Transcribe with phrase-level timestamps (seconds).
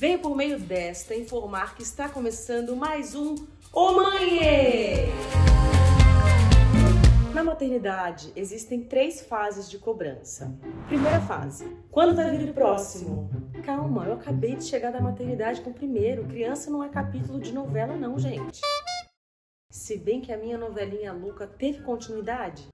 [0.00, 3.34] Venho por meio desta informar que está começando mais um
[3.70, 5.10] Ô Mãe!
[7.34, 10.58] Na maternidade existem três fases de cobrança.
[10.88, 13.28] Primeira fase, quando tá vindo próximo?
[13.62, 16.24] Calma, eu acabei de chegar da maternidade com o primeiro.
[16.24, 18.62] Criança não é capítulo de novela, não, gente.
[19.70, 22.66] Se bem que a minha novelinha Luca teve continuidade.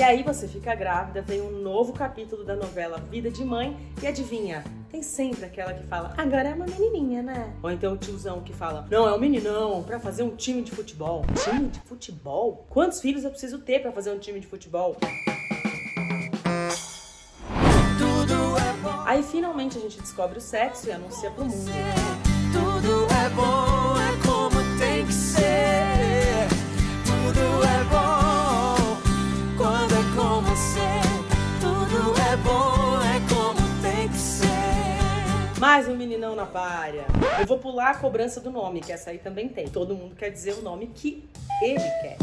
[0.00, 4.06] E aí você fica grávida, vem um novo capítulo da novela Vida de Mãe e
[4.06, 4.64] adivinha?
[4.88, 7.52] Tem sempre aquela que fala, agora é uma menininha, né?
[7.62, 10.70] Ou então o tiozão que fala, não, é um meninão pra fazer um time de
[10.70, 11.22] futebol.
[11.44, 12.66] Time de futebol?
[12.70, 14.96] Quantos filhos eu preciso ter pra fazer um time de futebol?
[19.04, 21.70] Aí finalmente a gente descobre o sexo e anuncia pro mundo.
[22.54, 23.19] Tudo é
[35.60, 37.04] Mais um meninão na párea.
[37.38, 39.68] Eu vou pular a cobrança do nome, que essa aí também tem.
[39.68, 41.28] Todo mundo quer dizer o nome que
[41.60, 42.16] ele quer.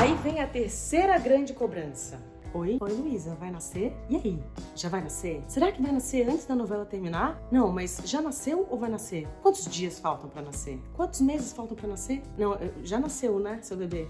[0.00, 2.22] Aí vem a terceira grande cobrança.
[2.54, 2.78] Oi?
[2.80, 3.92] Oi, Luísa, vai nascer?
[4.08, 4.40] E aí?
[4.76, 5.42] Já vai nascer?
[5.48, 7.42] Será que vai nascer antes da novela terminar?
[7.50, 9.26] Não, mas já nasceu ou vai nascer?
[9.42, 10.80] Quantos dias faltam pra nascer?
[10.94, 12.22] Quantos meses faltam pra nascer?
[12.38, 14.06] Não, eh, já nasceu, né, seu bebê?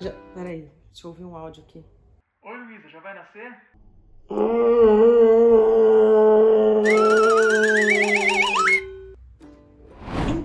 [0.00, 0.10] Já...
[0.34, 1.84] Peraí, deixa eu ouvir um áudio aqui.
[2.42, 3.56] Oi, Luísa, já vai nascer?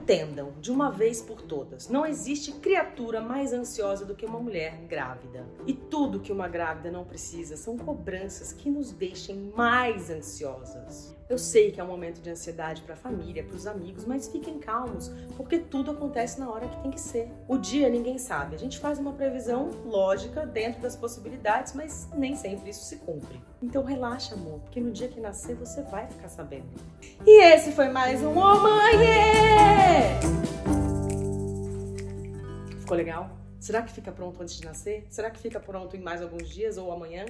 [0.05, 4.77] Entendam de uma vez por todas: não existe criatura mais ansiosa do que uma mulher
[4.87, 5.43] grávida.
[5.65, 11.17] E tudo que uma grávida não precisa são cobranças que nos deixem mais ansiosas.
[11.27, 14.27] Eu sei que é um momento de ansiedade para a família, para os amigos, mas
[14.27, 17.31] fiquem calmos, porque tudo acontece na hora que tem que ser.
[17.47, 18.53] O dia ninguém sabe.
[18.53, 23.41] A gente faz uma previsão lógica dentro das possibilidades, mas nem sempre isso se cumpre.
[23.59, 26.69] Então relaxa, amor, porque no dia que nascer você vai ficar sabendo.
[27.25, 28.99] E esse foi mais um Mãe!
[32.81, 33.31] Ficou legal?
[33.59, 35.07] Será que fica pronto antes de nascer?
[35.09, 37.25] Será que fica pronto em mais alguns dias ou amanhã?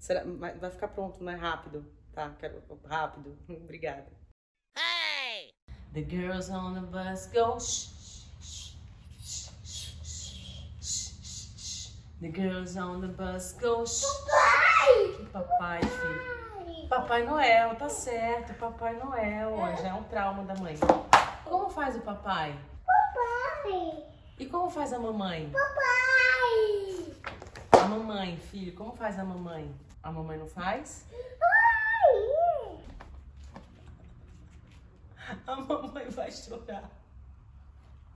[0.00, 0.24] Será...
[0.60, 1.86] Vai ficar pronto, não é rápido?
[2.16, 3.36] Tá, quero rápido.
[3.46, 4.06] Obrigada.
[4.74, 5.50] Hey!
[5.92, 7.58] The girls on the bus go.
[12.22, 14.02] The girls on the bus go shh.
[14.24, 15.26] Papai!
[15.30, 16.88] Papai, filho?
[16.88, 18.54] Papai Noel, tá certo.
[18.54, 19.52] Papai Noel.
[19.52, 20.74] ó, Já é um trauma da mãe.
[21.44, 22.58] Como faz o papai?
[22.86, 24.06] Papai!
[24.38, 25.50] E como faz a mamãe?
[25.50, 27.12] Papai!
[27.72, 29.70] A mamãe, filho, como faz a mamãe?
[30.02, 31.04] A mamãe não faz?
[35.46, 35.56] A
[35.96, 37.05] mamãe vai chorar.